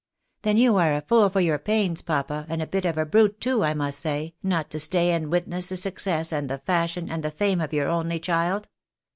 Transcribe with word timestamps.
"Then 0.41 0.57
you 0.57 0.77
are 0.77 0.95
a 0.95 1.01
fool 1.01 1.29
for 1.29 1.41
your 1.41 1.59
pains, 1.59 2.01
papa, 2.01 2.47
and 2.49 2.59
a 2.59 2.65
bit 2.65 2.85
of 2.85 2.97
a 2.97 3.05
brute 3.05 3.39
too, 3.39 3.63
I 3.63 3.75
must 3.75 3.99
say, 3.99 4.33
not 4.41 4.71
to 4.71 4.79
stay 4.79 5.11
and 5.11 5.31
witness 5.31 5.69
the 5.69 5.77
success, 5.77 6.31
and 6.33 6.49
the 6.49 6.57
fashion, 6.57 7.07
and 7.07 7.21
the 7.21 7.29
fame 7.29 7.61
of 7.61 7.71
your 7.71 7.87
only 7.87 8.19
child. 8.19 8.67